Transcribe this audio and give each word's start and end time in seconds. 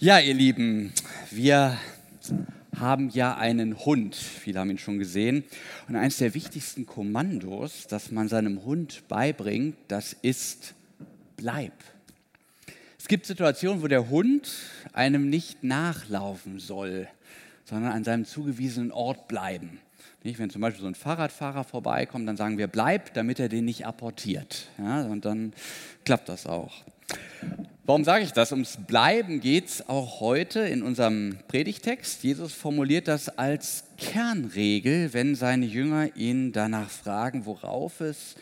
Ja, 0.00 0.20
ihr 0.20 0.34
Lieben, 0.34 0.92
wir 1.32 1.76
haben 2.78 3.10
ja 3.10 3.36
einen 3.36 3.84
Hund. 3.84 4.14
Viele 4.14 4.60
haben 4.60 4.70
ihn 4.70 4.78
schon 4.78 5.00
gesehen. 5.00 5.42
Und 5.88 5.96
eines 5.96 6.18
der 6.18 6.34
wichtigsten 6.34 6.86
Kommandos, 6.86 7.88
das 7.88 8.12
man 8.12 8.28
seinem 8.28 8.64
Hund 8.64 9.02
beibringt, 9.08 9.74
das 9.88 10.12
ist 10.12 10.74
bleib. 11.36 11.72
Es 12.96 13.08
gibt 13.08 13.26
Situationen, 13.26 13.82
wo 13.82 13.88
der 13.88 14.08
Hund 14.08 14.48
einem 14.92 15.28
nicht 15.30 15.64
nachlaufen 15.64 16.60
soll, 16.60 17.08
sondern 17.64 17.90
an 17.90 18.04
seinem 18.04 18.24
zugewiesenen 18.24 18.92
Ort 18.92 19.26
bleiben. 19.26 19.80
Nicht? 20.22 20.38
Wenn 20.38 20.50
zum 20.50 20.60
Beispiel 20.60 20.82
so 20.82 20.86
ein 20.86 20.94
Fahrradfahrer 20.94 21.64
vorbeikommt, 21.64 22.28
dann 22.28 22.36
sagen 22.36 22.56
wir 22.56 22.68
bleib, 22.68 23.14
damit 23.14 23.40
er 23.40 23.48
den 23.48 23.64
nicht 23.64 23.84
apportiert. 23.84 24.68
Ja, 24.78 25.02
und 25.06 25.24
dann 25.24 25.52
klappt 26.04 26.28
das 26.28 26.46
auch. 26.46 26.84
Warum 27.88 28.04
sage 28.04 28.22
ich 28.22 28.32
das? 28.34 28.52
Ums 28.52 28.76
Bleiben 28.86 29.40
geht 29.40 29.68
es 29.68 29.88
auch 29.88 30.20
heute 30.20 30.60
in 30.60 30.82
unserem 30.82 31.38
Predigtext. 31.48 32.22
Jesus 32.22 32.52
formuliert 32.52 33.08
das 33.08 33.30
als 33.30 33.84
Kernregel, 33.96 35.14
wenn 35.14 35.34
seine 35.34 35.64
Jünger 35.64 36.14
ihn 36.14 36.52
danach 36.52 36.90
fragen, 36.90 37.46
worauf 37.46 38.02
es 38.02 38.34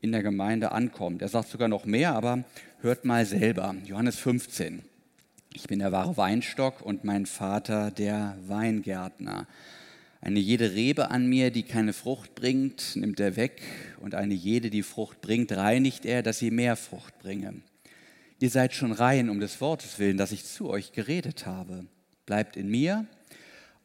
in 0.00 0.12
der 0.12 0.22
Gemeinde 0.22 0.72
ankommt. 0.72 1.20
Er 1.20 1.28
sagt 1.28 1.50
sogar 1.50 1.68
noch 1.68 1.84
mehr, 1.84 2.14
aber 2.14 2.44
hört 2.80 3.04
mal 3.04 3.26
selber. 3.26 3.74
Johannes 3.84 4.16
15. 4.16 4.80
Ich 5.52 5.64
bin 5.64 5.80
der 5.80 5.92
wahre 5.92 6.16
Weinstock 6.16 6.80
und 6.80 7.04
mein 7.04 7.26
Vater 7.26 7.90
der 7.90 8.38
Weingärtner. 8.46 9.46
Eine 10.22 10.38
jede 10.40 10.72
Rebe 10.72 11.10
an 11.10 11.26
mir, 11.26 11.50
die 11.50 11.64
keine 11.64 11.92
Frucht 11.92 12.34
bringt, 12.34 12.96
nimmt 12.96 13.20
er 13.20 13.36
weg, 13.36 13.60
und 14.00 14.14
eine 14.14 14.32
jede, 14.32 14.70
die 14.70 14.82
Frucht 14.82 15.20
bringt, 15.20 15.52
reinigt 15.52 16.06
er, 16.06 16.22
dass 16.22 16.38
sie 16.38 16.50
mehr 16.50 16.76
Frucht 16.76 17.18
bringe. 17.18 17.60
Ihr 18.38 18.50
seid 18.50 18.74
schon 18.74 18.92
rein 18.92 19.30
um 19.30 19.40
des 19.40 19.60
Wortes 19.62 19.98
willen, 19.98 20.18
das 20.18 20.32
ich 20.32 20.44
zu 20.44 20.68
euch 20.68 20.92
geredet 20.92 21.46
habe. 21.46 21.86
Bleibt 22.26 22.56
in 22.56 22.68
mir 22.68 23.06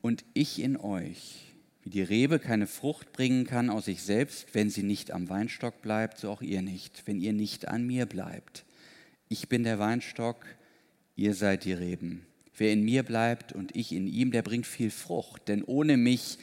und 0.02 0.26
ich 0.34 0.62
in 0.62 0.76
euch. 0.76 1.52
Wie 1.84 1.90
die 1.90 2.04
Rebe 2.04 2.38
keine 2.38 2.68
Frucht 2.68 3.14
bringen 3.14 3.46
kann 3.46 3.70
aus 3.70 3.86
sich 3.86 4.04
selbst, 4.04 4.54
wenn 4.54 4.70
sie 4.70 4.84
nicht 4.84 5.12
am 5.12 5.30
Weinstock 5.30 5.82
bleibt, 5.82 6.20
so 6.20 6.30
auch 6.30 6.42
ihr 6.42 6.62
nicht, 6.62 7.04
wenn 7.06 7.20
ihr 7.20 7.34
nicht 7.34 7.70
an 7.70 7.88
mir 7.88 8.06
bleibt. 8.06 8.66
Ich 9.30 9.48
bin 9.48 9.64
der 9.64 9.80
Weinstock, 9.80 10.46
ihr 11.16 11.34
seid 11.34 11.64
die 11.64 11.74
Reben. 11.74 12.26
Wer 12.58 12.74
in 12.74 12.84
mir 12.84 13.04
bleibt 13.04 13.54
und 13.54 13.76
ich 13.76 13.94
in 13.94 14.06
ihm, 14.06 14.32
der 14.32 14.42
bringt 14.42 14.68
viel 14.68 14.92
Frucht, 14.92 15.48
denn 15.48 15.64
ohne 15.64 15.96
mich 15.96 16.38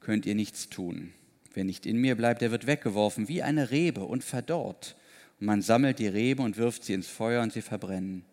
könnt 0.00 0.26
ihr 0.26 0.34
nichts 0.34 0.68
tun. 0.68 1.12
Wer 1.54 1.64
nicht 1.64 1.86
in 1.86 1.98
mir 1.98 2.16
bleibt, 2.16 2.42
der 2.42 2.50
wird 2.50 2.66
weggeworfen 2.66 3.28
wie 3.28 3.42
eine 3.42 3.70
Rebe 3.70 4.04
und 4.04 4.24
verdorrt. 4.24 4.96
Man 5.42 5.60
sammelt 5.60 5.98
die 5.98 6.06
Rebe 6.06 6.40
und 6.40 6.56
wirft 6.56 6.84
sie 6.84 6.92
ins 6.92 7.08
Feuer 7.08 7.42
und 7.42 7.52
sie 7.52 7.62
verbrennen. 7.62 8.24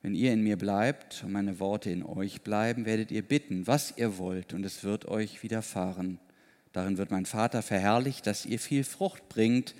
Wenn 0.00 0.14
ihr 0.14 0.32
in 0.32 0.42
mir 0.42 0.56
bleibt 0.56 1.22
und 1.22 1.32
meine 1.32 1.60
Worte 1.60 1.90
in 1.90 2.02
euch 2.02 2.40
bleiben, 2.40 2.86
werdet 2.86 3.10
ihr 3.10 3.20
bitten, 3.20 3.66
was 3.66 3.92
ihr 3.98 4.16
wollt, 4.16 4.54
und 4.54 4.64
es 4.64 4.82
wird 4.82 5.04
euch 5.04 5.42
widerfahren. 5.42 6.18
Darin 6.72 6.96
wird 6.96 7.10
mein 7.10 7.26
Vater 7.26 7.60
verherrlicht, 7.60 8.26
dass 8.26 8.46
ihr 8.46 8.58
viel 8.58 8.84
Frucht 8.84 9.28
bringt 9.28 9.74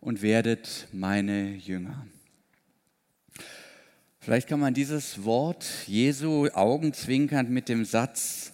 und 0.00 0.22
werdet 0.22 0.86
meine 0.92 1.54
Jünger. 1.56 2.06
Vielleicht 4.20 4.46
kann 4.46 4.60
man 4.60 4.74
dieses 4.74 5.24
Wort 5.24 5.66
Jesu 5.88 6.46
augenzwinkernd 6.46 7.50
mit 7.50 7.68
dem 7.68 7.84
Satz 7.84 8.52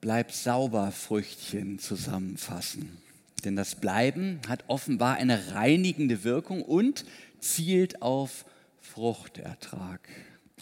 Bleib 0.00 0.30
sauber, 0.30 0.92
Früchtchen 0.92 1.80
zusammenfassen. 1.80 3.03
Denn 3.44 3.56
das 3.56 3.74
Bleiben 3.74 4.40
hat 4.48 4.64
offenbar 4.68 5.16
eine 5.16 5.54
reinigende 5.54 6.24
Wirkung 6.24 6.62
und 6.62 7.04
zielt 7.40 8.02
auf 8.02 8.44
Fruchtertrag. 8.80 10.08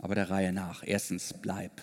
Aber 0.01 0.15
der 0.15 0.31
Reihe 0.31 0.53
nach. 0.53 0.83
Erstens, 0.85 1.35
bleib. 1.41 1.83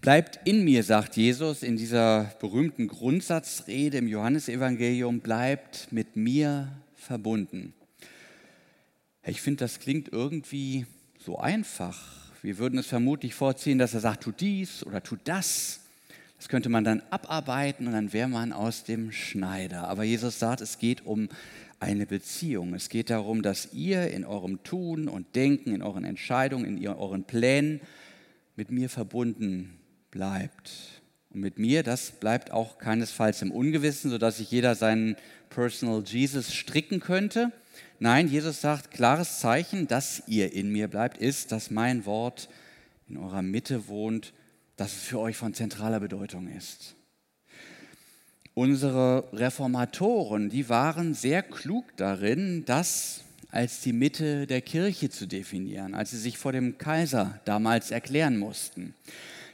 Bleibt 0.00 0.40
in 0.46 0.64
mir, 0.64 0.82
sagt 0.82 1.16
Jesus 1.16 1.62
in 1.62 1.76
dieser 1.76 2.34
berühmten 2.40 2.88
Grundsatzrede 2.88 3.98
im 3.98 4.08
Johannesevangelium, 4.08 5.20
bleibt 5.20 5.88
mit 5.90 6.16
mir 6.16 6.72
verbunden. 6.94 7.74
Ich 9.24 9.40
finde, 9.40 9.64
das 9.64 9.78
klingt 9.78 10.08
irgendwie 10.12 10.86
so 11.18 11.38
einfach. 11.38 12.32
Wir 12.42 12.58
würden 12.58 12.78
es 12.78 12.86
vermutlich 12.86 13.34
vorziehen, 13.34 13.78
dass 13.78 13.94
er 13.94 14.00
sagt, 14.00 14.24
tu 14.24 14.32
dies 14.32 14.84
oder 14.84 15.02
tu 15.02 15.16
das. 15.22 15.81
Das 16.42 16.48
könnte 16.48 16.70
man 16.70 16.82
dann 16.82 17.04
abarbeiten 17.10 17.86
und 17.86 17.92
dann 17.92 18.12
wäre 18.12 18.26
man 18.26 18.52
aus 18.52 18.82
dem 18.82 19.12
Schneider. 19.12 19.86
Aber 19.86 20.02
Jesus 20.02 20.40
sagt, 20.40 20.60
es 20.60 20.78
geht 20.78 21.06
um 21.06 21.28
eine 21.78 22.04
Beziehung. 22.04 22.74
Es 22.74 22.88
geht 22.88 23.10
darum, 23.10 23.42
dass 23.42 23.72
ihr 23.72 24.10
in 24.10 24.24
eurem 24.24 24.60
Tun 24.64 25.06
und 25.06 25.36
Denken, 25.36 25.72
in 25.72 25.82
euren 25.82 26.02
Entscheidungen, 26.02 26.78
in 26.78 26.88
euren 26.88 27.22
Plänen 27.22 27.80
mit 28.56 28.72
mir 28.72 28.88
verbunden 28.88 29.78
bleibt. 30.10 30.72
Und 31.30 31.42
mit 31.42 31.60
mir, 31.60 31.84
das 31.84 32.10
bleibt 32.10 32.50
auch 32.50 32.78
keinesfalls 32.78 33.40
im 33.42 33.52
Ungewissen, 33.52 34.10
sodass 34.10 34.38
sich 34.38 34.50
jeder 34.50 34.74
seinen 34.74 35.14
Personal 35.48 36.02
Jesus 36.04 36.52
stricken 36.52 36.98
könnte. 36.98 37.52
Nein, 38.00 38.26
Jesus 38.26 38.60
sagt, 38.60 38.90
klares 38.90 39.38
Zeichen, 39.38 39.86
dass 39.86 40.24
ihr 40.26 40.52
in 40.52 40.72
mir 40.72 40.88
bleibt, 40.88 41.18
ist, 41.18 41.52
dass 41.52 41.70
mein 41.70 42.04
Wort 42.04 42.48
in 43.08 43.16
eurer 43.16 43.42
Mitte 43.42 43.86
wohnt 43.86 44.32
dass 44.76 44.92
es 44.92 45.02
für 45.02 45.18
euch 45.18 45.36
von 45.36 45.54
zentraler 45.54 46.00
Bedeutung 46.00 46.48
ist. 46.48 46.94
Unsere 48.54 49.28
Reformatoren, 49.32 50.50
die 50.50 50.68
waren 50.68 51.14
sehr 51.14 51.42
klug 51.42 51.96
darin, 51.96 52.64
das 52.66 53.22
als 53.50 53.80
die 53.80 53.92
Mitte 53.92 54.46
der 54.46 54.60
Kirche 54.60 55.10
zu 55.10 55.26
definieren, 55.26 55.94
als 55.94 56.10
sie 56.10 56.18
sich 56.18 56.38
vor 56.38 56.52
dem 56.52 56.78
Kaiser 56.78 57.40
damals 57.44 57.90
erklären 57.90 58.38
mussten. 58.38 58.94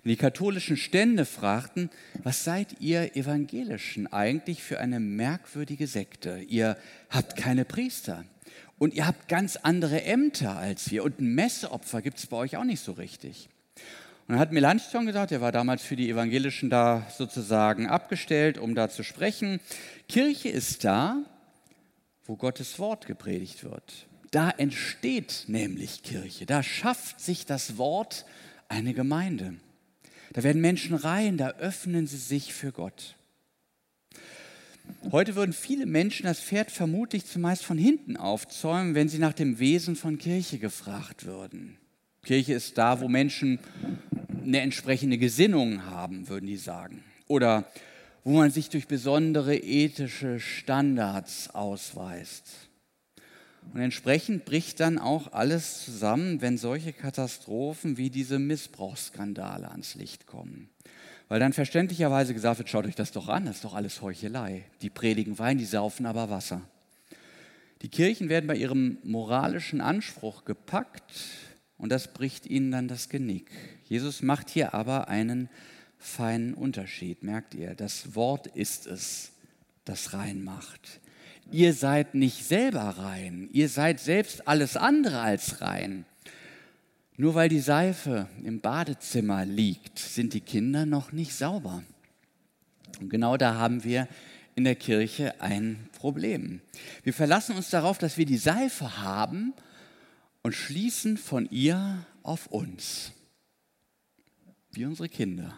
Die 0.05 0.17
katholischen 0.17 0.77
Stände 0.77 1.27
fragten, 1.27 1.91
was 2.23 2.43
seid 2.43 2.81
ihr 2.81 3.15
Evangelischen 3.15 4.07
eigentlich 4.11 4.63
für 4.63 4.81
eine 4.81 5.01
merkwürdige 5.01 5.87
Sekte? 5.87 6.41
Ihr 6.49 6.79
habt 7.11 7.37
keine 7.37 7.65
Priester 7.65 8.25
und 8.79 8.95
ihr 8.95 9.07
habt 9.07 9.29
ganz 9.29 9.57
andere 9.57 10.03
Ämter 10.05 10.57
als 10.57 10.91
wir 10.91 11.05
und 11.05 11.21
ein 11.21 11.35
Messeopfer 11.35 12.01
gibt 12.01 12.19
es 12.19 12.27
bei 12.27 12.37
euch 12.39 12.57
auch 12.57 12.65
nicht 12.65 12.83
so 12.83 12.93
richtig. 12.93 13.49
Und 14.29 14.35
dann 14.35 14.41
hat 14.41 14.53
Melanchthon 14.53 15.07
gesagt, 15.07 15.33
er 15.33 15.41
war 15.41 15.53
damals 15.53 15.83
für 15.83 15.97
die 15.97 16.11
Evangelischen 16.11 16.69
da 16.69 17.07
sozusagen 17.17 17.87
abgestellt, 17.87 18.59
um 18.59 18.75
da 18.75 18.91
zu 18.91 19.03
sprechen. 19.03 19.59
Kirche 20.07 20.51
ist 20.51 20.85
da, 20.85 21.25
wo 22.27 22.37
Gottes 22.37 22.79
Wort 22.79 23.07
gepredigt 23.07 23.65
wird. 23.65 24.07
Da 24.31 24.51
entsteht 24.51 25.45
nämlich 25.47 26.03
Kirche. 26.03 26.45
Da 26.45 26.63
schafft 26.63 27.23
sich 27.23 27.47
das 27.47 27.79
Wort 27.79 28.27
eine 28.69 28.93
Gemeinde. 28.93 29.55
Da 30.35 30.43
werden 30.43 30.61
Menschen 30.61 30.95
rein, 30.95 31.39
da 31.39 31.53
öffnen 31.53 32.07
sie 32.07 32.19
sich 32.19 32.53
für 32.53 32.71
Gott. 32.71 33.17
Heute 35.11 35.37
würden 35.37 35.55
viele 35.55 35.87
Menschen 35.87 36.27
das 36.27 36.41
Pferd 36.41 36.71
vermutlich 36.71 37.25
zumeist 37.25 37.65
von 37.65 37.79
hinten 37.79 38.19
aufzäumen, 38.19 38.95
wenn 38.95 39.09
sie 39.09 39.19
nach 39.19 39.33
dem 39.33 39.59
Wesen 39.59 39.97
von 39.97 40.19
Kirche 40.19 40.59
gefragt 40.59 41.25
würden. 41.25 41.79
Kirche 42.23 42.55
ist 42.55 42.79
da, 42.79 43.01
wo 43.01 43.09
Menschen 43.09 43.59
eine 44.43 44.61
entsprechende 44.61 45.19
Gesinnung 45.19 45.85
haben, 45.85 46.29
würden 46.29 46.47
die 46.47 46.57
sagen. 46.57 47.05
Oder 47.27 47.65
wo 48.25 48.33
man 48.33 48.51
sich 48.51 48.69
durch 48.71 48.87
besondere 48.87 49.57
ethische 49.57 50.41
Standards 50.41 51.51
ausweist. 51.55 52.69
Und 53.73 53.81
entsprechend 53.81 54.45
bricht 54.45 54.81
dann 54.81 54.99
auch 54.99 55.33
alles 55.33 55.85
zusammen, 55.85 56.41
wenn 56.41 56.57
solche 56.57 56.93
Katastrophen 56.93 57.97
wie 57.97 58.11
diese 58.11 58.39
Missbrauchsskandale 58.39 59.71
ans 59.71 59.95
Licht 59.95 60.27
kommen. 60.27 60.71
Weil 61.29 61.41
dann 61.41 61.53
verständlicherweise 61.53 62.33
gesagt 62.33 62.59
wird, 62.59 62.71
schaut 62.71 62.87
euch 62.87 62.95
das 62.95 63.13
doch 63.13 63.29
an, 63.29 63.45
das 63.45 63.57
ist 63.57 63.65
doch 63.65 63.75
alles 63.75 64.01
Heuchelei. 64.01 64.65
Die 64.81 64.89
predigen 64.89 65.39
Wein, 65.39 65.59
die 65.59 65.67
saufen 65.67 66.07
aber 66.07 66.31
Wasser. 66.31 66.63
Die 67.83 67.89
Kirchen 67.89 68.29
werden 68.29 68.47
bei 68.47 68.57
ihrem 68.57 68.99
moralischen 69.05 69.81
Anspruch 69.81 70.45
gepackt, 70.45 71.03
und 71.79 71.91
das 71.91 72.13
bricht 72.13 72.47
ihnen 72.47 72.71
dann 72.71 72.89
das 72.89 73.09
Genick. 73.09 73.51
Jesus 73.85 74.23
macht 74.23 74.51
hier 74.51 74.75
aber 74.75 75.09
einen 75.09 75.49
feinen 75.99 76.55
Unterschied, 76.55 77.23
merkt 77.23 77.55
ihr. 77.55 77.75
Das 77.75 78.15
Wort 78.15 78.47
ist 78.49 78.87
es, 78.87 79.33
das 79.85 80.13
rein 80.13 80.43
macht. 80.43 81.01
Ihr 81.51 81.73
seid 81.73 82.15
nicht 82.15 82.45
selber 82.45 82.81
rein, 82.99 83.49
ihr 83.53 83.69
seid 83.69 84.01
selbst 84.01 84.47
alles 84.47 84.77
andere 84.77 85.21
als 85.21 85.61
rein. 85.61 86.05
Nur 87.17 87.35
weil 87.35 87.49
die 87.49 87.61
Seife 87.61 88.29
im 88.45 88.61
Badezimmer 88.61 89.45
liegt, 89.45 89.99
sind 89.99 90.35
die 90.35 90.41
Kinder 90.41 90.87
noch 90.87 91.11
nicht 91.11 91.35
sauber. 91.35 91.83
Und 93.01 93.09
genau 93.09 93.37
da 93.37 93.55
haben 93.55 93.83
wir 93.83 94.09
in 94.55 94.65
der 94.65 94.77
Kirche 94.77 95.41
ein 95.41 95.89
Problem. 95.99 96.61
Wir 97.03 97.15
verlassen 97.15 97.57
uns 97.57 97.71
darauf, 97.71 97.99
dass 97.99 98.19
wir 98.19 98.27
die 98.27 98.39
Seife 98.39 98.99
haben 98.99 99.55
und 100.49 100.55
schließen 100.55 101.19
von 101.19 101.47
ihr 101.51 102.07
auf 102.23 102.47
uns, 102.47 103.13
wie 104.73 104.87
unsere 104.87 105.11
Kinder. 105.11 105.53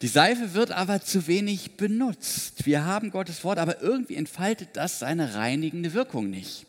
Die 0.00 0.08
Seife 0.08 0.54
wird 0.54 0.72
aber 0.72 1.02
zu 1.02 1.28
wenig 1.28 1.76
benutzt. 1.76 2.66
Wir 2.66 2.84
haben 2.84 3.12
Gottes 3.12 3.44
Wort, 3.44 3.60
aber 3.60 3.80
irgendwie 3.80 4.16
entfaltet 4.16 4.70
das 4.72 4.98
seine 4.98 5.36
reinigende 5.36 5.92
Wirkung 5.92 6.30
nicht. 6.30 6.66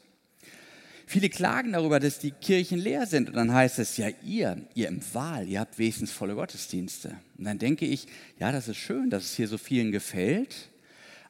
Viele 1.08 1.28
klagen 1.28 1.72
darüber, 1.72 2.00
dass 2.00 2.20
die 2.20 2.30
Kirchen 2.30 2.78
leer 2.78 3.08
sind. 3.08 3.30
Und 3.30 3.36
dann 3.36 3.52
heißt 3.52 3.80
es, 3.80 3.98
ja, 3.98 4.10
ihr, 4.24 4.68
ihr 4.76 4.88
im 4.88 5.02
Wahl, 5.16 5.48
ihr 5.48 5.60
habt 5.60 5.80
wenigstens 5.80 6.12
volle 6.12 6.36
Gottesdienste. 6.36 7.18
Und 7.40 7.46
dann 7.46 7.58
denke 7.58 7.88
ich, 7.88 8.06
ja, 8.38 8.52
das 8.52 8.68
ist 8.68 8.78
schön, 8.78 9.10
dass 9.10 9.24
es 9.24 9.36
hier 9.36 9.48
so 9.48 9.58
vielen 9.58 9.92
gefällt. 9.92 10.70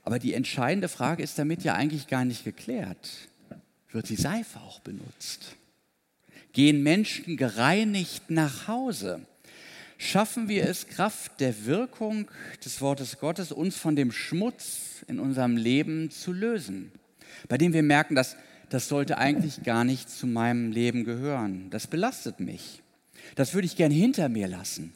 Aber 0.04 0.20
die 0.20 0.34
entscheidende 0.34 0.90
Frage 0.90 1.24
ist 1.24 1.40
damit 1.40 1.64
ja 1.64 1.76
eigentlich 1.76 2.08
gar 2.08 2.26
nicht 2.26 2.44
geklärt. 2.44 3.10
Wird 3.94 4.10
die 4.10 4.18
Seife 4.18 4.60
auch 4.60 4.82
benutzt? 4.82 5.56
Gehen 6.54 6.84
Menschen 6.84 7.36
gereinigt 7.36 8.30
nach 8.30 8.68
Hause? 8.68 9.26
Schaffen 9.98 10.48
wir 10.48 10.70
es, 10.70 10.88
Kraft 10.88 11.40
der 11.40 11.66
Wirkung 11.66 12.30
des 12.64 12.80
Wortes 12.82 13.20
Gottes, 13.20 13.52
uns 13.52 13.76
von 13.76 13.96
dem 13.96 14.12
Schmutz 14.12 15.04
in 15.08 15.20
unserem 15.20 15.58
Leben 15.58 16.12
zu 16.12 16.32
lösen? 16.32 16.92
Bei 17.48 17.58
dem 17.58 17.74
wir 17.74 17.84
merken, 17.84 18.16
dass 18.16 18.36
das 18.70 18.88
sollte 18.88 19.18
eigentlich 19.18 19.64
gar 19.64 19.84
nicht 19.84 20.10
zu 20.10 20.26
meinem 20.26 20.72
Leben 20.72 21.04
gehören. 21.04 21.70
Das 21.70 21.88
belastet 21.88 22.40
mich. 22.40 22.82
Das 23.36 23.54
würde 23.54 23.66
ich 23.66 23.76
gern 23.76 23.92
hinter 23.92 24.30
mir 24.30 24.48
lassen. 24.48 24.94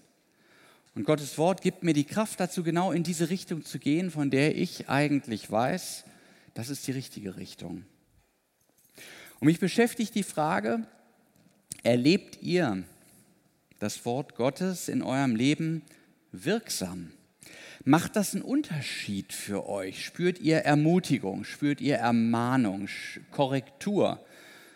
Und 0.95 1.03
Gottes 1.03 1.37
Wort 1.37 1.61
gibt 1.61 1.83
mir 1.83 1.93
die 1.93 2.03
Kraft 2.03 2.39
dazu, 2.39 2.63
genau 2.63 2.91
in 2.91 3.03
diese 3.03 3.29
Richtung 3.29 3.63
zu 3.63 3.77
gehen, 3.77 4.09
von 4.09 4.31
der 4.31 4.57
ich 4.57 4.89
eigentlich 4.89 5.51
weiß, 5.51 6.05
das 6.55 6.69
ist 6.69 6.87
die 6.87 6.91
richtige 6.91 7.37
Richtung. 7.37 7.85
Und 9.39 9.45
mich 9.45 9.59
beschäftigt 9.59 10.15
die 10.15 10.23
Frage, 10.23 10.87
erlebt 11.87 12.39
ihr 12.41 12.83
das 13.79 14.03
Wort 14.03 14.35
Gottes 14.35 14.89
in 14.89 15.01
eurem 15.01 15.37
Leben 15.37 15.83
wirksam? 16.33 17.13
Macht 17.85 18.17
das 18.17 18.35
einen 18.35 18.43
Unterschied 18.43 19.31
für 19.31 19.69
euch? 19.69 20.03
Spürt 20.03 20.39
ihr 20.39 20.57
Ermutigung? 20.57 21.45
Spürt 21.45 21.79
ihr 21.79 21.95
Ermahnung, 21.95 22.89
Korrektur? 23.31 24.19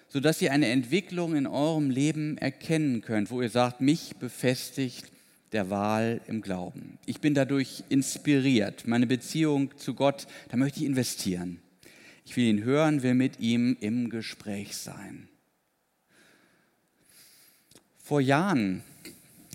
Sodass 0.07 0.41
ihr 0.41 0.53
eine 0.53 0.67
Entwicklung 0.67 1.35
in 1.35 1.47
eurem 1.47 1.89
Leben 1.89 2.37
erkennen 2.37 3.01
könnt, 3.01 3.29
wo 3.29 3.41
ihr 3.41 3.49
sagt, 3.49 3.81
mich 3.81 4.15
befestigt 4.15 5.11
der 5.51 5.69
Wahl 5.69 6.21
im 6.27 6.41
Glauben. 6.41 6.97
Ich 7.05 7.19
bin 7.19 7.33
dadurch 7.33 7.83
inspiriert. 7.89 8.87
Meine 8.87 9.07
Beziehung 9.07 9.77
zu 9.77 9.95
Gott, 9.95 10.27
da 10.47 10.55
möchte 10.55 10.79
ich 10.79 10.85
investieren. 10.85 11.59
Ich 12.25 12.37
will 12.37 12.45
ihn 12.45 12.63
hören, 12.63 13.03
will 13.03 13.15
mit 13.15 13.41
ihm 13.41 13.75
im 13.81 14.09
Gespräch 14.09 14.77
sein. 14.77 15.27
Vor 18.11 18.19
Jahren 18.19 18.83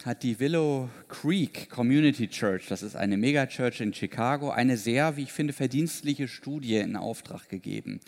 hat 0.06 0.22
die 0.22 0.40
Willow 0.40 0.88
Creek 1.08 1.68
Community 1.68 2.26
Church, 2.26 2.68
das 2.68 2.82
ist 2.82 2.96
eine 2.96 3.18
Megachurch 3.18 3.82
in 3.82 3.92
Chicago, 3.92 4.48
eine 4.48 4.78
sehr, 4.78 5.18
wie 5.18 5.24
ich 5.24 5.32
finde, 5.34 5.52
verdienstliche 5.52 6.26
Studie 6.26 6.76
in 6.76 6.96
Auftrag 6.96 7.50
gegeben. 7.50 8.00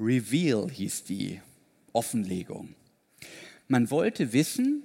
Reveal 0.00 0.68
hieß 0.68 1.04
die 1.04 1.40
Offenlegung. 1.92 2.74
Man 3.68 3.88
wollte 3.92 4.32
wissen, 4.32 4.82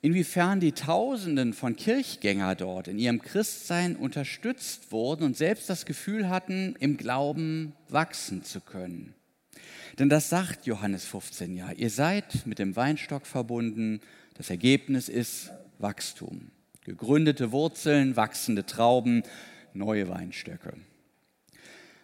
inwiefern 0.00 0.58
die 0.58 0.72
Tausenden 0.72 1.52
von 1.52 1.76
Kirchgänger 1.76 2.56
dort 2.56 2.88
in 2.88 2.98
ihrem 2.98 3.22
Christsein 3.22 3.94
unterstützt 3.94 4.90
wurden 4.90 5.22
und 5.22 5.36
selbst 5.36 5.70
das 5.70 5.86
Gefühl 5.86 6.28
hatten, 6.28 6.74
im 6.80 6.96
Glauben 6.96 7.74
wachsen 7.88 8.42
zu 8.42 8.60
können. 8.60 9.14
Denn 10.00 10.08
das 10.08 10.30
sagt 10.30 10.66
Johannes 10.66 11.04
15 11.04 11.54
ja. 11.54 11.70
Ihr 11.70 11.90
seid 11.90 12.44
mit 12.46 12.58
dem 12.58 12.74
Weinstock 12.74 13.26
verbunden. 13.26 14.00
Das 14.34 14.50
Ergebnis 14.50 15.08
ist 15.08 15.50
Wachstum. 15.78 16.50
Gegründete 16.84 17.52
Wurzeln, 17.52 18.16
wachsende 18.16 18.66
Trauben, 18.66 19.22
neue 19.74 20.08
Weinstöcke. 20.08 20.74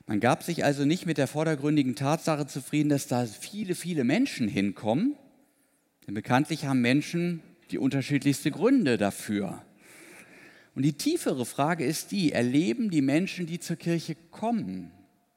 Man 0.06 0.20
gab 0.20 0.42
sich 0.42 0.64
also 0.64 0.84
nicht 0.84 1.04
mit 1.04 1.18
der 1.18 1.26
vordergründigen 1.26 1.94
Tatsache 1.94 2.46
zufrieden, 2.46 2.88
dass 2.88 3.06
da 3.06 3.26
viele, 3.26 3.74
viele 3.74 4.04
Menschen 4.04 4.48
hinkommen. 4.48 5.16
Denn 6.06 6.14
bekanntlich 6.14 6.64
haben 6.64 6.80
Menschen 6.80 7.42
die 7.70 7.78
unterschiedlichsten 7.78 8.52
Gründe 8.52 8.96
dafür. 8.96 9.62
Und 10.74 10.82
die 10.82 10.94
tiefere 10.94 11.44
Frage 11.44 11.84
ist 11.84 12.12
die, 12.12 12.32
erleben 12.32 12.90
die 12.90 13.02
Menschen, 13.02 13.46
die 13.46 13.58
zur 13.58 13.76
Kirche 13.76 14.16
kommen, 14.30 14.92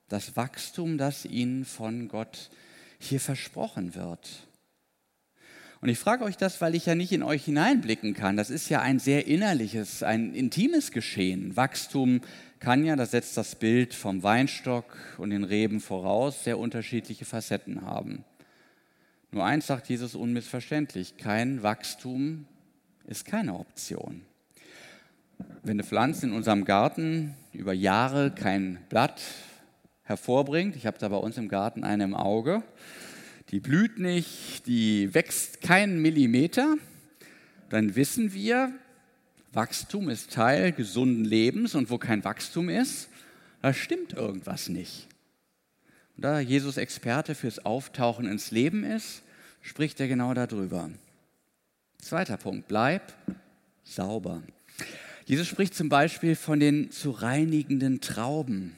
das 0.07 0.37
Wachstum, 0.37 0.97
das 0.97 1.25
ihnen 1.25 1.65
von 1.65 2.07
Gott 2.07 2.49
hier 2.99 3.19
versprochen 3.19 3.95
wird? 3.95 4.47
Und 5.81 5.89
ich 5.89 5.97
frage 5.97 6.23
euch 6.23 6.37
das, 6.37 6.61
weil 6.61 6.75
ich 6.75 6.85
ja 6.85 6.93
nicht 6.93 7.11
in 7.11 7.23
euch 7.23 7.45
hineinblicken 7.45 8.13
kann. 8.13 8.37
Das 8.37 8.51
ist 8.51 8.69
ja 8.69 8.81
ein 8.81 8.99
sehr 8.99 9.25
innerliches, 9.25 10.03
ein 10.03 10.35
intimes 10.35 10.91
Geschehen. 10.91 11.55
Wachstum 11.55 12.21
kann 12.59 12.85
ja, 12.85 12.95
das 12.95 13.11
setzt 13.11 13.35
das 13.35 13.55
Bild 13.55 13.95
vom 13.95 14.21
Weinstock 14.21 14.95
und 15.17 15.31
den 15.31 15.43
Reben 15.43 15.79
voraus, 15.79 16.43
sehr 16.43 16.59
unterschiedliche 16.59 17.25
Facetten 17.25 17.81
haben. 17.81 18.23
Nur 19.31 19.43
eins 19.43 19.65
sagt 19.65 19.89
Jesus 19.89 20.13
unmissverständlich, 20.13 21.17
kein 21.17 21.63
Wachstum 21.63 22.45
ist 23.07 23.25
keine 23.25 23.55
Option. 23.55 24.21
Wenn 25.63 25.77
eine 25.77 25.83
Pflanze 25.83 26.27
in 26.27 26.33
unserem 26.33 26.63
Garten 26.63 27.33
über 27.53 27.73
Jahre 27.73 28.29
kein 28.29 28.77
Blatt 28.89 29.19
hervorbringt, 30.03 30.75
ich 30.75 30.85
habe 30.85 30.99
da 30.99 31.09
bei 31.09 31.17
uns 31.17 31.37
im 31.37 31.47
Garten 31.47 31.83
eine 31.83 32.03
im 32.03 32.13
Auge, 32.13 32.61
die 33.51 33.59
blüht 33.59 33.99
nicht, 33.99 34.65
die 34.65 35.13
wächst 35.13 35.61
keinen 35.61 36.01
Millimeter, 36.01 36.77
dann 37.69 37.95
wissen 37.95 38.33
wir, 38.33 38.73
Wachstum 39.53 40.09
ist 40.09 40.31
Teil 40.31 40.71
gesunden 40.71 41.25
Lebens 41.25 41.75
und 41.75 41.89
wo 41.89 41.97
kein 41.97 42.23
Wachstum 42.23 42.69
ist, 42.69 43.09
da 43.61 43.73
stimmt 43.73 44.13
irgendwas 44.13 44.69
nicht. 44.69 45.07
Und 46.15 46.23
da 46.23 46.39
Jesus 46.39 46.77
Experte 46.77 47.35
fürs 47.35 47.59
Auftauchen 47.65 48.25
ins 48.25 48.51
Leben 48.51 48.85
ist, 48.85 49.23
spricht 49.61 49.99
er 49.99 50.07
genau 50.07 50.33
darüber. 50.33 50.89
Zweiter 51.97 52.37
Punkt, 52.37 52.67
bleib 52.69 53.13
sauber. 53.83 54.41
Jesus 55.25 55.47
spricht 55.47 55.75
zum 55.75 55.89
Beispiel 55.89 56.35
von 56.35 56.59
den 56.59 56.91
zu 56.91 57.11
reinigenden 57.11 58.01
Trauben. 58.01 58.75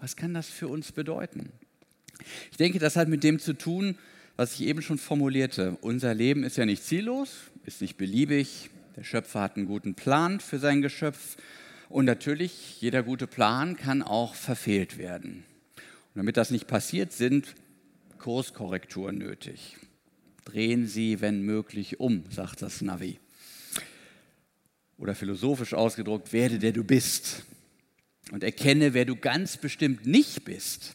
Was 0.00 0.16
kann 0.16 0.34
das 0.34 0.48
für 0.48 0.68
uns 0.68 0.92
bedeuten? 0.92 1.50
Ich 2.50 2.56
denke, 2.56 2.78
das 2.78 2.96
hat 2.96 3.08
mit 3.08 3.24
dem 3.24 3.38
zu 3.38 3.52
tun, 3.54 3.96
was 4.36 4.54
ich 4.54 4.66
eben 4.66 4.82
schon 4.82 4.98
formulierte. 4.98 5.76
Unser 5.80 6.14
Leben 6.14 6.44
ist 6.44 6.56
ja 6.56 6.66
nicht 6.66 6.84
ziellos, 6.84 7.30
ist 7.64 7.80
nicht 7.80 7.96
beliebig. 7.96 8.70
Der 8.96 9.04
Schöpfer 9.04 9.40
hat 9.40 9.56
einen 9.56 9.66
guten 9.66 9.94
Plan 9.94 10.40
für 10.40 10.58
sein 10.58 10.82
Geschöpf. 10.82 11.36
Und 11.88 12.04
natürlich, 12.04 12.80
jeder 12.80 13.02
gute 13.02 13.26
Plan 13.26 13.76
kann 13.76 14.02
auch 14.02 14.34
verfehlt 14.34 14.98
werden. 14.98 15.44
Und 15.76 16.16
damit 16.16 16.36
das 16.36 16.50
nicht 16.50 16.66
passiert, 16.66 17.12
sind 17.12 17.54
Kurskorrekturen 18.18 19.18
nötig. 19.18 19.76
Drehen 20.44 20.86
Sie, 20.86 21.20
wenn 21.20 21.42
möglich, 21.42 22.00
um, 22.00 22.24
sagt 22.30 22.62
das 22.62 22.82
Navi. 22.82 23.18
Oder 24.98 25.14
philosophisch 25.14 25.74
ausgedruckt, 25.74 26.32
werde 26.32 26.58
der 26.58 26.72
du 26.72 26.84
bist 26.84 27.44
und 28.30 28.42
erkenne, 28.42 28.94
wer 28.94 29.04
du 29.04 29.16
ganz 29.16 29.56
bestimmt 29.56 30.06
nicht 30.06 30.44
bist. 30.44 30.94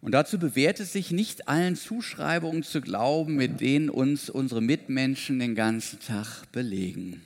Und 0.00 0.12
dazu 0.12 0.38
bewährt 0.38 0.80
es 0.80 0.92
sich 0.92 1.10
nicht 1.10 1.48
allen 1.48 1.76
Zuschreibungen 1.76 2.62
zu 2.62 2.80
glauben, 2.80 3.36
mit 3.36 3.60
denen 3.60 3.90
uns 3.90 4.30
unsere 4.30 4.62
Mitmenschen 4.62 5.38
den 5.38 5.54
ganzen 5.54 6.00
Tag 6.00 6.50
belegen. 6.52 7.22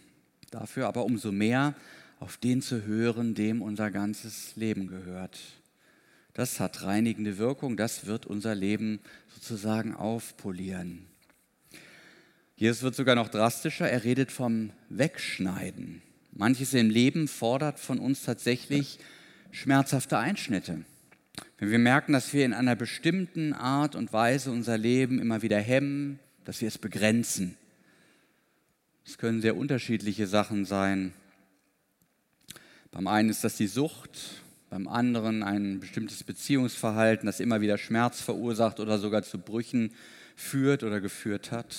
Dafür 0.51 0.89
aber 0.89 1.05
umso 1.05 1.31
mehr 1.31 1.75
auf 2.19 2.37
den 2.37 2.63
zu 2.63 2.85
hören, 2.85 3.35
dem 3.35 3.63
unser 3.63 3.91
ganzes 3.91 4.57
Leben 4.57 4.89
gehört. 4.89 5.39
Das 6.33 6.59
hat 6.59 6.83
reinigende 6.83 7.39
Wirkung, 7.39 7.77
das 7.77 8.07
wird 8.07 8.27
unser 8.27 8.57
Leben 8.57 8.99
sozusagen 9.33 9.95
aufpolieren. 9.95 11.07
Jesus 12.57 12.83
wird 12.83 12.97
sogar 12.97 13.15
noch 13.15 13.29
drastischer, 13.29 13.89
er 13.89 14.03
redet 14.03 14.33
vom 14.33 14.71
Wegschneiden. 14.89 16.03
Manches 16.33 16.75
im 16.75 16.91
Leben 16.91 17.29
fordert 17.29 17.79
von 17.79 18.01
uns 18.01 18.25
tatsächlich 18.25 18.99
schmerzhafte 19.53 20.19
Einschnitte. 20.19 20.85
Wenn 21.59 21.71
wir 21.71 21.79
merken, 21.79 22.13
dass 22.13 22.33
wir 22.33 22.45
in 22.45 22.53
einer 22.53 22.77
bestimmten 22.77 23.53
Art 23.53 23.97
und 23.97 24.13
Weise 24.13 24.51
unser 24.51 24.77
Leben 24.77 25.19
immer 25.19 25.43
wieder 25.43 25.59
hemmen, 25.59 26.19
dass 26.45 26.61
wir 26.61 26.69
es 26.69 26.79
begrenzen. 26.79 27.57
Es 29.07 29.19
können 29.19 29.41
sehr 29.41 29.57
unterschiedliche 29.57 30.27
Sachen 30.27 30.65
sein. 30.65 31.13
Beim 32.91 33.07
einen 33.07 33.29
ist 33.29 33.45
das 33.45 33.57
die 33.57 33.67
Sucht, 33.67 34.43
beim 34.71 34.89
anderen 34.89 35.43
ein 35.43 35.81
bestimmtes 35.81 36.25
Beziehungsverhalten, 36.25 37.27
das 37.27 37.41
immer 37.41 37.61
wieder 37.61 37.79
Schmerz 37.79 38.21
verursacht 38.21 38.81
oder 38.81 38.99
sogar 38.99 39.23
zu 39.23 39.39
Brüchen 39.39 39.93
führt 40.37 40.83
oder 40.83 41.01
geführt 41.01 41.51
hat. 41.51 41.77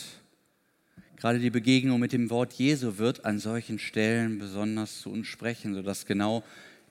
Gerade 1.18 1.40
die 1.40 1.50
Begegnung 1.50 2.00
mit 2.00 2.14
dem 2.14 2.30
Wort 2.30 2.54
Jesu 2.54 2.98
wird 2.98 3.26
an 3.26 3.40
solchen 3.40 3.80
Stellen 3.80 4.40
besonders 4.40 5.02
zu 5.02 5.10
uns 5.10 5.28
sprechen, 5.28 5.74
sodass 5.74 6.06
genau 6.06 6.44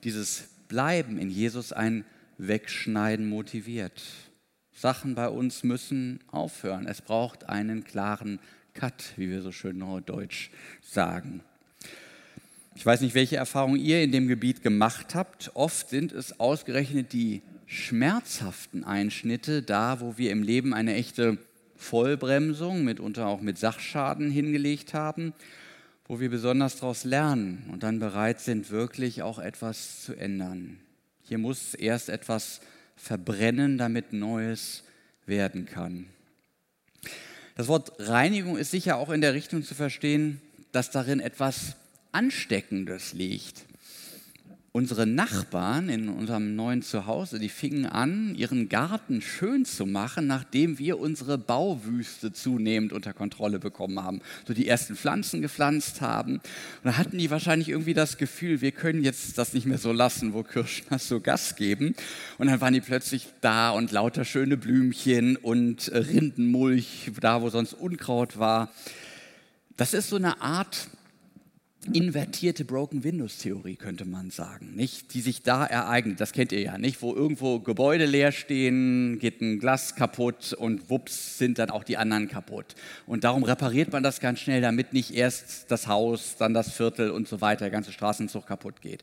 dieses 0.03 0.49
Bleiben 0.69 1.19
in 1.19 1.31
Jesus 1.31 1.73
ein 1.73 2.05
Wegschneiden 2.39 3.29
motiviert. 3.29 4.03
Sachen 4.73 5.15
bei 5.15 5.29
uns 5.29 5.63
müssen 5.63 6.21
aufhören. 6.31 6.87
Es 6.87 7.01
braucht 7.01 7.49
einen 7.49 7.85
klaren 7.85 8.41
Cut, 8.75 9.13
wie 9.17 9.31
wir 9.31 9.41
so 9.43 9.53
schön 9.53 9.79
neudeutsch 9.79 10.51
sagen. 10.83 11.43
Ich 12.77 12.85
weiß 12.85 13.03
nicht, 13.03 13.15
welche 13.15 13.37
Erfahrungen 13.37 13.79
ihr 13.79 14.03
in 14.03 14.11
dem 14.11 14.27
Gebiet 14.27 14.63
gemacht 14.63 15.15
habt. 15.15 15.53
Oft 15.55 15.91
sind 15.91 16.13
es 16.13 16.41
ausgerechnet 16.41 17.13
die 17.13 17.43
schmerzhaften 17.67 18.85
Einschnitte, 18.85 19.63
da 19.63 20.01
wo 20.01 20.19
wir 20.19 20.33
im 20.33 20.43
Leben 20.43 20.75
eine 20.75 20.95
echte 20.95 21.39
Vollbremsung, 21.77 22.83
mitunter 22.85 23.27
auch 23.27 23.41
mit 23.41 23.59
Sachschaden 23.59 24.31
hingelegt 24.31 24.93
haben, 24.93 25.35
wo 26.07 26.19
wir 26.19 26.31
besonders 26.31 26.77
daraus 26.77 27.05
lernen 27.05 27.69
und 27.73 27.85
dann 27.85 28.01
bereit 28.01 28.41
sind, 28.41 28.71
wirklich 28.71 29.23
auch 29.23 29.39
etwas 29.39 30.03
zu 30.03 30.15
ändern. 30.15 30.79
Hier 31.27 31.39
muss 31.39 31.75
erst 31.75 32.09
etwas 32.09 32.61
verbrennen, 32.97 33.79
damit 33.79 34.13
Neues 34.13 34.85
werden 35.27 35.67
kann. 35.67 36.07
Das 37.57 37.69
Wort 37.69 37.93
Reinigung 37.99 38.57
ist 38.57 38.71
sicher 38.71 38.97
auch 38.97 39.11
in 39.11 39.21
der 39.21 39.35
Richtung 39.35 39.63
zu 39.63 39.75
verstehen, 39.75 40.41
dass 40.73 40.91
darin 40.91 41.21
etwas 41.21 41.77
Ansteckendes 42.13 43.13
liegt. 43.13 43.65
Unsere 44.77 45.07
Nachbarn 45.07 45.89
in 45.89 46.09
unserem 46.09 46.57
neuen 46.57 46.83
Zuhause, 46.83 47.39
die 47.39 47.49
fingen 47.49 47.87
an, 47.87 48.35
ihren 48.35 48.69
Garten 48.69 49.23
schön 49.23 49.65
zu 49.65 49.87
machen, 49.87 50.27
nachdem 50.27 50.81
wir 50.81 50.99
unsere 50.99 51.39
Bauwüste 51.39 52.33
zunehmend 52.33 52.93
unter 52.93 53.13
Kontrolle 53.13 53.61
bekommen 53.61 54.03
haben. 54.03 54.21
So 54.49 54.53
die 54.53 54.67
ersten 54.67 54.97
Pflanzen 54.97 55.43
gepflanzt 55.43 56.01
haben. 56.01 56.39
Und 56.39 56.43
da 56.83 56.97
hatten 56.97 57.19
die 57.19 57.31
wahrscheinlich 57.31 57.69
irgendwie 57.69 57.95
das 57.95 58.19
Gefühl, 58.19 58.63
wir 58.63 58.73
können 58.73 59.05
jetzt 59.05 59.39
das 59.39 59.55
nicht 59.55 59.67
mehr 59.67 59.79
so 59.79 59.93
lassen, 59.93 60.33
wo 60.33 60.43
Kirschner 60.43 60.99
so 60.99 61.21
Gas 61.21 61.55
geben. 61.55 61.95
Und 62.39 62.49
dann 62.49 62.61
waren 62.61 62.75
die 62.75 62.81
plötzlich 62.81 63.29
da 63.43 63.71
und 63.71 63.93
lauter 63.93 64.25
schöne 64.25 64.57
Blümchen 64.57 65.37
und 65.37 65.89
Rindenmulch, 65.95 67.13
da 67.21 67.43
wo 67.43 67.49
sonst 67.49 67.75
Unkraut 67.75 68.41
war. 68.41 68.73
Das 69.77 69.95
ist 69.95 70.09
so 70.09 70.17
eine 70.17 70.41
Art 70.41 70.89
invertierte 71.93 72.65
Broken 72.65 73.05
Windows 73.05 73.39
Theorie, 73.39 73.77
könnte 73.77 74.05
man 74.05 74.31
sagen, 74.31 74.75
nicht? 74.75 75.15
Die 75.15 75.21
sich 75.21 75.43
da 75.43 75.65
ereignet, 75.65 76.21
das 76.21 76.33
kennt 76.33 76.53
ihr 76.53 76.61
ja 76.61 76.79
nicht, 76.79 77.03
wo 77.03 77.15
irgendwo 77.15 77.61
Gebäude 77.61 78.07
leer 78.07 78.33
stehen, 78.33 79.19
geht 79.19 79.41
ein 79.41 79.59
Glas 79.59 79.95
kaputt 79.95 80.53
und 80.53 80.89
wups 80.91 81.39
sind 81.39 81.59
dann 81.59 81.71
auch 81.71 81.85
die 81.85 81.97
anderen 81.97 82.29
kaputt. 82.29 82.75
Und 83.07 83.25
darum 83.25 83.43
repariert 83.43 83.93
man 83.93 84.03
das 84.03 84.21
ganz 84.21 84.41
schnell, 84.41 84.61
damit 84.61 84.93
nicht 84.93 85.15
erst 85.15 85.71
das 85.71 85.87
Haus, 85.87 86.37
dann 86.39 86.55
das 86.55 86.73
Viertel 86.73 87.11
und 87.11 87.29
so 87.29 87.41
weiter, 87.41 87.65
der 87.67 87.71
ganze 87.71 87.93
Straßenzug 87.93 88.47
kaputt 88.47 88.81
geht. 88.81 89.03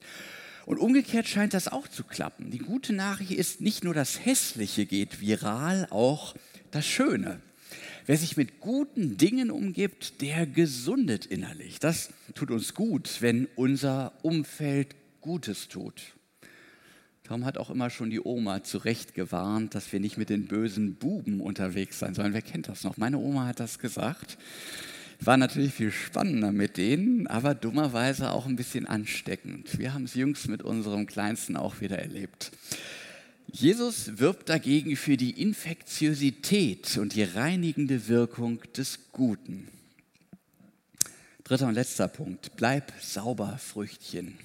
Und 0.66 0.78
umgekehrt 0.78 1.28
scheint 1.28 1.54
das 1.54 1.68
auch 1.68 1.88
zu 1.88 2.04
klappen. 2.04 2.52
Die 2.52 2.60
gute 2.60 2.94
Nachricht 2.94 3.32
ist, 3.32 3.62
nicht 3.62 3.84
nur 3.84 3.94
das 3.94 4.26
Hässliche 4.26 4.86
geht 4.86 5.20
viral, 5.20 5.88
auch 5.90 6.36
das 6.72 6.86
Schöne. 6.86 7.42
Wer 8.12 8.18
sich 8.18 8.36
mit 8.36 8.60
guten 8.60 9.16
Dingen 9.16 9.50
umgibt, 9.50 10.20
der 10.20 10.46
gesundet 10.46 11.26
innerlich. 11.26 11.80
Das 11.80 12.10
tut 12.36 12.52
uns 12.52 12.74
gut, 12.74 13.22
wenn 13.22 13.48
unser 13.56 14.12
Umfeld 14.22 14.98
Gutes 15.22 15.70
tut. 15.70 16.02
Darum 17.24 17.46
hat 17.46 17.58
auch 17.58 17.70
immer 17.70 17.90
schon 17.90 18.10
die 18.10 18.20
Oma 18.20 18.66
zu 18.66 18.80
Recht 18.80 19.14
gewarnt, 19.14 19.76
dass 19.76 19.94
wir 19.94 20.02
nicht 20.02 20.18
mit 20.18 20.30
den 20.30 20.48
bösen 20.48 20.96
Buben 20.96 21.40
unterwegs 21.40 22.00
sein 22.00 22.14
sollen. 22.14 22.34
Wer 22.34 22.42
kennt 22.42 22.68
das 22.68 22.84
noch? 22.84 22.98
Meine 22.98 23.18
Oma 23.18 23.48
hat 23.48 23.62
das 23.62 23.80
gesagt. 23.80 24.38
War 25.22 25.38
natürlich 25.38 25.74
viel 25.74 25.92
spannender 25.92 26.52
mit 26.52 26.76
denen, 26.76 27.28
aber 27.28 27.56
dummerweise 27.56 28.32
auch 28.32 28.46
ein 28.46 28.58
bisschen 28.58 28.88
ansteckend. 28.88 29.80
Wir 29.80 29.94
haben 29.94 30.04
es 30.04 30.16
jüngst 30.16 30.50
mit 30.50 30.64
unserem 30.64 31.06
Kleinsten 31.06 31.56
auch 31.56 31.80
wieder 31.80 32.00
erlebt. 32.00 32.52
Jesus 33.54 34.18
wirbt 34.18 34.48
dagegen 34.48 34.96
für 34.96 35.18
die 35.18 35.42
Infektiosität 35.42 36.98
und 36.98 37.16
die 37.16 37.24
reinigende 37.24 38.08
Wirkung 38.08 38.62
des 38.78 39.12
Guten. 39.12 39.68
Dritter 41.44 41.68
und 41.68 41.74
letzter 41.74 42.08
Punkt. 42.08 42.56
Bleib 42.56 42.94
sauber, 43.02 43.58
Früchtchen. 43.58 44.38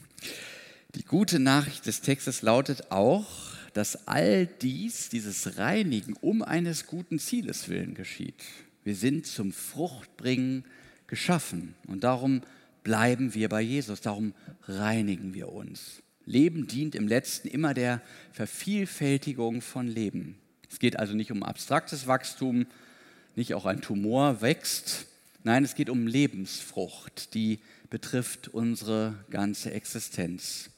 Die 0.97 1.05
gute 1.05 1.39
Nachricht 1.39 1.87
des 1.87 2.01
Textes 2.01 2.43
lautet 2.43 2.91
auch, 2.91 3.27
dass 3.75 4.09
all 4.09 4.47
dies, 4.47 5.09
dieses 5.09 5.57
Reinigen, 5.57 6.15
um 6.15 6.43
eines 6.43 6.87
guten 6.87 7.21
Zieles 7.21 7.69
willen 7.69 7.95
geschieht. 7.95 8.43
Wir 8.83 8.97
sind 8.97 9.27
zum 9.27 9.53
Fruchtbringen 9.53 10.65
geschaffen 11.07 11.75
und 11.87 12.03
darum 12.03 12.43
bleiben 12.83 13.35
wir 13.35 13.49
bei 13.49 13.61
Jesus, 13.61 14.01
darum 14.01 14.33
reinigen 14.67 15.33
wir 15.33 15.53
uns. 15.53 16.03
Leben 16.27 16.67
dient 16.67 16.97
im 16.97 17.07
letzten 17.07 17.49
immer 17.49 17.73
der 17.73 18.03
Vervielfältigung 18.33 19.63
von 19.63 19.87
Leben. 19.87 20.37
Es 20.69 20.81
geht 20.81 20.99
also 20.99 21.15
nicht 21.15 21.31
um 21.31 21.45
abstraktes 21.45 22.09
Wachstum, 22.09 22.67
nicht 23.37 23.55
auch 23.55 23.65
ein 23.65 23.81
Tumor 23.81 24.43
wächst. 24.43 25.07
Nein, 25.45 25.63
es 25.65 25.77
geht 25.77 25.89
um 25.89 26.09
Lebensfrucht, 26.09 27.33
die 27.35 27.61
betrifft 27.89 28.49
unsere 28.49 29.15
ganze 29.31 29.71
Existenz. 29.71 30.71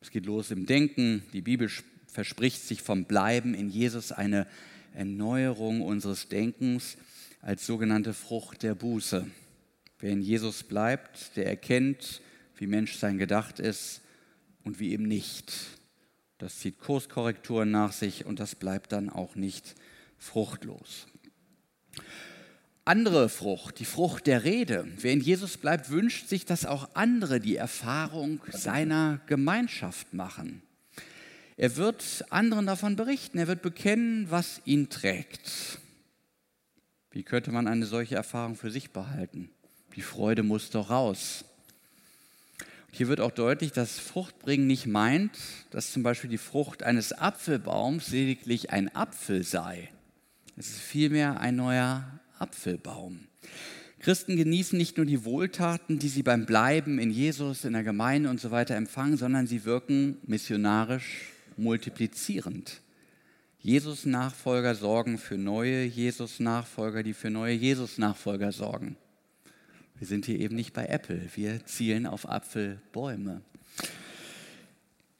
Es 0.00 0.12
geht 0.12 0.24
los 0.24 0.52
im 0.52 0.66
Denken. 0.66 1.24
Die 1.32 1.42
Bibel 1.42 1.68
verspricht 2.06 2.62
sich 2.62 2.80
vom 2.80 3.06
Bleiben 3.06 3.54
in 3.54 3.68
Jesus 3.68 4.12
eine 4.12 4.46
Erneuerung 4.94 5.80
unseres 5.80 6.28
Denkens 6.28 6.96
als 7.42 7.66
sogenannte 7.66 8.14
Frucht 8.14 8.62
der 8.62 8.76
Buße. 8.76 9.26
Wer 9.98 10.10
in 10.12 10.22
Jesus 10.22 10.62
bleibt, 10.62 11.36
der 11.36 11.46
erkennt, 11.46 12.20
wie 12.56 12.68
Menschsein 12.68 13.18
gedacht 13.18 13.58
ist 13.58 14.02
und 14.66 14.80
wie 14.80 14.90
eben 14.90 15.04
nicht. 15.04 15.54
Das 16.38 16.58
zieht 16.58 16.78
Kurskorrekturen 16.78 17.70
nach 17.70 17.92
sich 17.92 18.26
und 18.26 18.40
das 18.40 18.54
bleibt 18.54 18.92
dann 18.92 19.08
auch 19.08 19.36
nicht 19.36 19.74
fruchtlos. 20.18 21.06
Andere 22.84 23.28
Frucht, 23.28 23.78
die 23.78 23.84
Frucht 23.84 24.26
der 24.26 24.44
Rede. 24.44 24.86
Wer 24.98 25.12
in 25.12 25.20
Jesus 25.20 25.56
bleibt, 25.56 25.90
wünscht 25.90 26.28
sich, 26.28 26.44
dass 26.44 26.66
auch 26.66 26.90
andere 26.94 27.40
die 27.40 27.56
Erfahrung 27.56 28.40
seiner 28.50 29.20
Gemeinschaft 29.26 30.12
machen. 30.12 30.62
Er 31.56 31.76
wird 31.76 32.24
anderen 32.30 32.66
davon 32.66 32.96
berichten, 32.96 33.38
er 33.38 33.46
wird 33.46 33.62
bekennen, 33.62 34.30
was 34.30 34.60
ihn 34.66 34.90
trägt. 34.90 35.80
Wie 37.10 37.22
könnte 37.22 37.50
man 37.50 37.66
eine 37.66 37.86
solche 37.86 38.14
Erfahrung 38.14 38.56
für 38.56 38.70
sich 38.70 38.90
behalten? 38.90 39.50
Die 39.94 40.02
Freude 40.02 40.42
muss 40.42 40.70
doch 40.70 40.90
raus. 40.90 41.44
Hier 42.96 43.08
wird 43.08 43.20
auch 43.20 43.30
deutlich, 43.30 43.72
dass 43.72 43.98
Fruchtbringen 43.98 44.66
nicht 44.66 44.86
meint, 44.86 45.32
dass 45.68 45.92
zum 45.92 46.02
Beispiel 46.02 46.30
die 46.30 46.38
Frucht 46.38 46.82
eines 46.82 47.12
Apfelbaums 47.12 48.08
lediglich 48.08 48.70
ein 48.70 48.88
Apfel 48.96 49.42
sei. 49.42 49.90
Es 50.56 50.70
ist 50.70 50.80
vielmehr 50.80 51.38
ein 51.38 51.56
neuer 51.56 52.20
Apfelbaum. 52.38 53.26
Christen 53.98 54.38
genießen 54.38 54.78
nicht 54.78 54.96
nur 54.96 55.04
die 55.04 55.26
Wohltaten, 55.26 55.98
die 55.98 56.08
sie 56.08 56.22
beim 56.22 56.46
Bleiben 56.46 56.98
in 56.98 57.10
Jesus, 57.10 57.66
in 57.66 57.74
der 57.74 57.82
Gemeinde 57.82 58.30
und 58.30 58.40
so 58.40 58.50
weiter 58.50 58.76
empfangen, 58.76 59.18
sondern 59.18 59.46
sie 59.46 59.66
wirken 59.66 60.16
missionarisch 60.22 61.32
multiplizierend. 61.58 62.80
Jesus-Nachfolger 63.58 64.74
sorgen 64.74 65.18
für 65.18 65.36
neue 65.36 65.84
Jesus-Nachfolger, 65.84 67.02
die 67.02 67.12
für 67.12 67.28
neue 67.28 67.52
Jesus-Nachfolger 67.52 68.52
sorgen. 68.52 68.96
Wir 69.98 70.06
sind 70.06 70.26
hier 70.26 70.38
eben 70.38 70.54
nicht 70.54 70.74
bei 70.74 70.86
Apple, 70.86 71.22
wir 71.34 71.64
zielen 71.64 72.06
auf 72.06 72.28
Apfelbäume. 72.28 73.40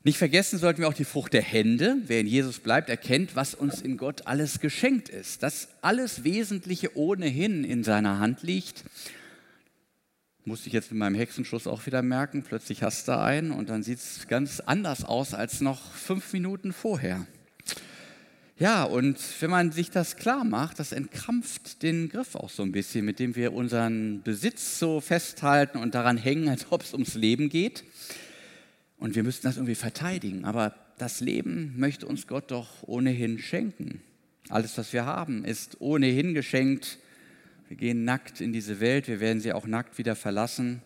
Nicht 0.05 0.19
vergessen 0.19 0.59
sollten 0.59 0.83
wir 0.83 0.89
auch 0.89 0.95
die 0.95 1.05
Frucht 1.05 1.33
der 1.33 1.43
Hände. 1.43 1.97
Wer 2.07 2.21
in 2.21 2.29
Jesus 2.29 2.61
bleibt, 2.61 2.89
erkennt, 2.89 3.35
was 3.35 3.55
uns 3.55 3.81
in 3.81 3.97
Gott 3.97 4.29
alles 4.29 4.61
geschenkt 4.61 5.09
ist. 5.09 5.43
Dass 5.43 5.69
alles 5.83 6.23
Wesentliche 6.23 6.97
ohnehin 6.97 7.65
in 7.65 7.83
seiner 7.83 8.21
Hand 8.21 8.45
liegt. 8.45 8.85
Musste 10.45 10.69
ich 10.69 10.75
jetzt 10.75 10.93
mit 10.93 11.01
meinem 11.01 11.17
Hexenschuss 11.17 11.67
auch 11.67 11.87
wieder 11.87 12.03
merken. 12.03 12.45
Plötzlich 12.45 12.85
hast 12.85 13.09
du 13.09 13.19
einen 13.19 13.51
und 13.51 13.69
dann 13.69 13.83
sieht 13.83 13.99
es 13.99 14.29
ganz 14.29 14.61
anders 14.61 15.03
aus 15.03 15.35
als 15.35 15.61
noch 15.61 15.91
fünf 15.91 16.33
Minuten 16.33 16.73
vorher. 16.73 17.27
Ja, 18.59 18.85
und 18.85 19.19
wenn 19.41 19.51
man 19.51 19.71
sich 19.71 19.91
das 19.91 20.17
klar 20.17 20.43
macht, 20.43 20.79
das 20.79 20.93
entkrampft 20.93 21.83
den 21.83 22.09
Griff 22.09 22.35
auch 22.35 22.49
so 22.49 22.63
ein 22.63 22.73
bisschen, 22.73 23.05
mit 23.05 23.19
dem 23.19 23.37
wir 23.37 23.53
unseren 23.53 24.23
Besitz 24.23 24.79
so 24.79 25.03
festhalten 25.03 25.77
und 25.77 25.95
daran 25.95 26.17
hängen, 26.17 26.49
als 26.49 26.67
ob 26.71 26.81
es 26.81 26.95
ums 26.95 27.17
Leben 27.17 27.51
geht. 27.51 27.85
Und 28.97 29.15
wir 29.15 29.25
müssten 29.25 29.47
das 29.47 29.57
irgendwie 29.57 29.75
verteidigen. 29.75 30.47
Aber 30.47 30.75
das 30.97 31.21
Leben 31.21 31.75
möchte 31.77 32.07
uns 32.07 32.27
Gott 32.27 32.51
doch 32.51 32.83
ohnehin 32.87 33.39
schenken. 33.39 34.01
Alles, 34.49 34.79
was 34.79 34.95
wir 34.95 35.05
haben, 35.05 35.45
ist 35.45 35.83
ohnehin 35.83 36.33
geschenkt. 36.33 36.99
Wir 37.69 37.77
gehen 37.77 38.05
nackt 38.05 38.41
in 38.41 38.55
diese 38.55 38.81
Welt, 38.81 39.07
wir 39.07 39.21
werden 39.21 39.41
sie 39.41 39.53
auch 39.53 39.67
nackt 39.67 39.99
wieder 39.99 40.17
verlassen. 40.17 40.81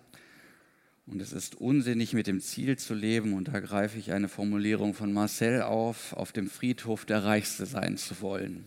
Und 1.11 1.21
es 1.21 1.33
ist 1.33 1.61
unsinnig, 1.61 2.13
mit 2.13 2.29
dem 2.29 2.41
Ziel 2.41 2.79
zu 2.79 2.95
leben, 2.95 3.33
und 3.33 3.49
da 3.49 3.59
greife 3.59 3.99
ich 3.99 4.13
eine 4.13 4.29
Formulierung 4.29 4.95
von 4.95 5.13
Marcel 5.13 5.63
auf, 5.63 6.13
auf 6.13 6.31
dem 6.31 6.49
Friedhof 6.49 7.05
der 7.05 7.25
Reichste 7.25 7.67
sein 7.67 7.97
zu 7.97 8.21
wollen. 8.21 8.65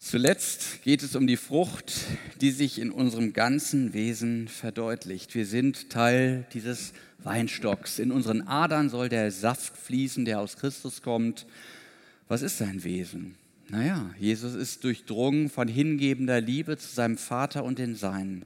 Zuletzt 0.00 0.82
geht 0.82 1.04
es 1.04 1.14
um 1.14 1.28
die 1.28 1.36
Frucht, 1.36 1.92
die 2.40 2.50
sich 2.50 2.80
in 2.80 2.90
unserem 2.90 3.32
ganzen 3.32 3.92
Wesen 3.92 4.48
verdeutlicht. 4.48 5.36
Wir 5.36 5.46
sind 5.46 5.90
Teil 5.90 6.44
dieses 6.52 6.92
Weinstocks. 7.20 8.00
In 8.00 8.10
unseren 8.10 8.42
Adern 8.42 8.90
soll 8.90 9.08
der 9.08 9.30
Saft 9.30 9.76
fließen, 9.76 10.24
der 10.24 10.40
aus 10.40 10.56
Christus 10.56 11.02
kommt. 11.02 11.46
Was 12.26 12.42
ist 12.42 12.58
sein 12.58 12.82
Wesen? 12.82 13.36
Naja, 13.68 14.10
Jesus 14.18 14.54
ist 14.54 14.82
durchdrungen 14.82 15.48
von 15.48 15.68
hingebender 15.68 16.40
Liebe 16.40 16.76
zu 16.76 16.92
seinem 16.92 17.16
Vater 17.16 17.62
und 17.62 17.78
den 17.78 17.94
Seinen. 17.94 18.44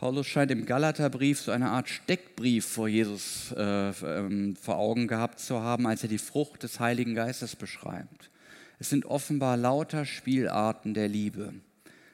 Paulus 0.00 0.28
scheint 0.28 0.50
im 0.50 0.64
Galaterbrief 0.64 1.42
so 1.42 1.52
eine 1.52 1.68
Art 1.68 1.90
Steckbrief 1.90 2.64
vor 2.64 2.88
Jesus 2.88 3.52
äh, 3.54 3.90
ähm, 3.90 4.56
vor 4.56 4.78
Augen 4.78 5.06
gehabt 5.06 5.40
zu 5.40 5.60
haben, 5.60 5.86
als 5.86 6.02
er 6.02 6.08
die 6.08 6.16
Frucht 6.16 6.62
des 6.62 6.80
Heiligen 6.80 7.14
Geistes 7.14 7.54
beschreibt. 7.54 8.30
Es 8.78 8.88
sind 8.88 9.04
offenbar 9.04 9.58
lauter 9.58 10.06
Spielarten 10.06 10.94
der 10.94 11.06
Liebe. 11.06 11.52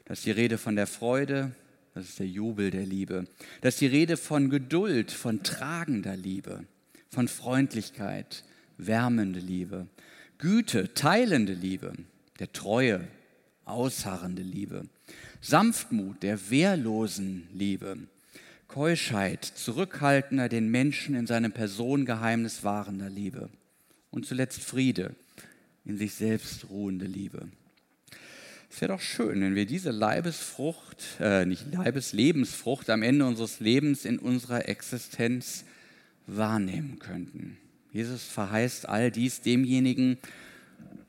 Das 0.04 0.18
ist 0.18 0.26
die 0.26 0.32
Rede 0.32 0.58
von 0.58 0.74
der 0.74 0.88
Freude, 0.88 1.52
das 1.94 2.08
ist 2.08 2.18
der 2.18 2.26
Jubel 2.26 2.72
der 2.72 2.84
Liebe. 2.84 3.28
Das 3.60 3.74
ist 3.74 3.80
die 3.80 3.86
Rede 3.86 4.16
von 4.16 4.50
Geduld, 4.50 5.12
von 5.12 5.44
tragender 5.44 6.16
Liebe, 6.16 6.64
von 7.08 7.28
Freundlichkeit, 7.28 8.42
wärmende 8.78 9.38
Liebe, 9.38 9.86
Güte, 10.38 10.92
teilende 10.94 11.52
Liebe, 11.52 11.92
der 12.40 12.52
Treue, 12.52 13.06
ausharrende 13.64 14.42
Liebe, 14.42 14.88
Sanftmut, 15.40 16.22
der 16.22 16.50
wehrlosen 16.50 17.48
Liebe, 17.52 17.98
Keuschheit, 18.68 19.44
zurückhaltender, 19.44 20.48
den 20.48 20.68
Menschen 20.70 21.14
in 21.14 21.26
seinem 21.26 21.52
Personengeheimnis 21.52 22.64
wahrender 22.64 23.08
Liebe 23.08 23.48
und 24.10 24.26
zuletzt 24.26 24.60
Friede, 24.60 25.14
in 25.84 25.96
sich 25.96 26.14
selbst 26.14 26.68
ruhende 26.68 27.06
Liebe. 27.06 27.48
Es 28.70 28.80
wäre 28.80 28.92
doch 28.92 29.00
schön, 29.00 29.40
wenn 29.40 29.54
wir 29.54 29.64
diese 29.64 29.90
Leibesfrucht, 29.90 31.02
äh, 31.20 31.46
nicht 31.46 31.72
Leibeslebensfrucht 31.72 32.90
am 32.90 33.02
Ende 33.02 33.24
unseres 33.24 33.60
Lebens 33.60 34.04
in 34.04 34.18
unserer 34.18 34.68
Existenz 34.68 35.64
wahrnehmen 36.26 36.98
könnten. 36.98 37.56
Jesus 37.92 38.24
verheißt 38.24 38.88
all 38.88 39.10
dies 39.10 39.40
demjenigen, 39.40 40.18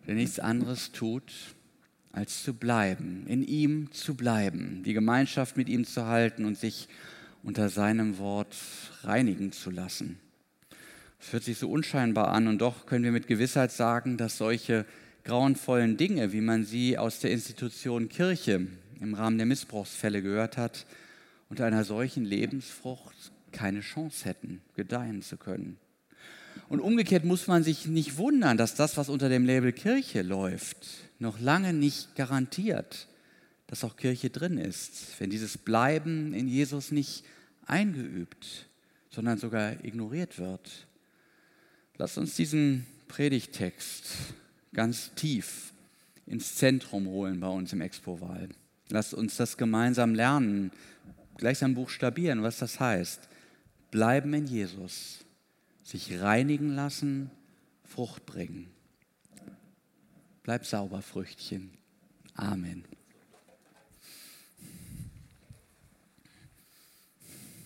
der 0.05 0.15
nichts 0.15 0.39
anderes 0.39 0.91
tut, 0.93 1.33
als 2.17 2.43
zu 2.43 2.55
bleiben, 2.55 3.25
in 3.27 3.43
ihm 3.43 3.91
zu 3.91 4.15
bleiben, 4.15 4.81
die 4.83 4.93
Gemeinschaft 4.93 5.55
mit 5.55 5.69
ihm 5.69 5.85
zu 5.85 6.07
halten 6.07 6.45
und 6.45 6.57
sich 6.57 6.87
unter 7.43 7.69
seinem 7.69 8.17
Wort 8.17 8.55
reinigen 9.03 9.51
zu 9.51 9.69
lassen. 9.69 10.17
Es 11.19 11.31
hört 11.31 11.43
sich 11.43 11.59
so 11.59 11.69
unscheinbar 11.69 12.29
an 12.29 12.47
und 12.47 12.59
doch 12.59 12.87
können 12.87 13.03
wir 13.03 13.11
mit 13.11 13.27
Gewissheit 13.27 13.71
sagen, 13.71 14.17
dass 14.17 14.37
solche 14.37 14.85
grauenvollen 15.25 15.95
Dinge, 15.97 16.33
wie 16.33 16.41
man 16.41 16.63
sie 16.63 16.97
aus 16.97 17.19
der 17.19 17.31
Institution 17.31 18.09
Kirche 18.09 18.65
im 18.99 19.13
Rahmen 19.13 19.37
der 19.37 19.45
Missbrauchsfälle 19.45 20.23
gehört 20.23 20.57
hat, 20.57 20.87
unter 21.49 21.65
einer 21.65 21.83
solchen 21.83 22.25
Lebensfrucht 22.25 23.31
keine 23.51 23.81
Chance 23.81 24.25
hätten, 24.25 24.61
gedeihen 24.75 25.21
zu 25.21 25.37
können. 25.37 25.77
Und 26.69 26.79
umgekehrt 26.79 27.23
muss 27.23 27.47
man 27.47 27.63
sich 27.63 27.85
nicht 27.87 28.17
wundern, 28.17 28.57
dass 28.57 28.75
das, 28.75 28.97
was 28.97 29.09
unter 29.09 29.29
dem 29.29 29.45
Label 29.45 29.71
Kirche 29.71 30.21
läuft, 30.21 30.87
noch 31.19 31.39
lange 31.39 31.73
nicht 31.73 32.15
garantiert, 32.15 33.07
dass 33.67 33.83
auch 33.83 33.97
Kirche 33.97 34.29
drin 34.29 34.57
ist, 34.57 35.19
wenn 35.19 35.29
dieses 35.29 35.57
Bleiben 35.57 36.33
in 36.33 36.47
Jesus 36.47 36.91
nicht 36.91 37.23
eingeübt, 37.65 38.67
sondern 39.09 39.37
sogar 39.37 39.83
ignoriert 39.83 40.39
wird. 40.39 40.87
Lass 41.97 42.17
uns 42.17 42.35
diesen 42.35 42.85
Predigtext 43.07 44.05
ganz 44.73 45.13
tief 45.15 45.73
ins 46.25 46.55
Zentrum 46.55 47.07
holen 47.07 47.39
bei 47.39 47.47
uns 47.47 47.73
im 47.73 47.81
Expo-Wahl. 47.81 48.49
Lass 48.89 49.13
uns 49.13 49.37
das 49.37 49.57
gemeinsam 49.57 50.13
lernen, 50.13 50.71
gleichsam 51.37 51.73
buchstabieren, 51.73 52.43
was 52.43 52.59
das 52.59 52.79
heißt. 52.79 53.27
Bleiben 53.91 54.33
in 54.33 54.45
Jesus, 54.45 55.25
sich 55.87 56.19
reinigen 56.19 56.75
lassen, 56.75 57.31
Frucht 57.85 58.25
bringen. 58.25 58.69
Bleib 60.43 60.65
sauber, 60.65 61.01
Früchtchen. 61.01 61.71
Amen. 62.35 62.83